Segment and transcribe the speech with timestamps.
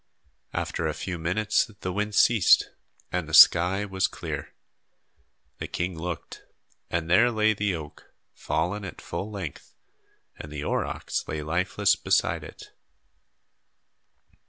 [0.51, 2.71] After a few minutes, the wind ceased
[3.11, 4.55] and the sky was clear.
[5.59, 6.41] The king looked
[6.89, 9.75] and there lay the oak, fallen at full length,
[10.35, 12.71] and the aurochs lay lifeless beside it.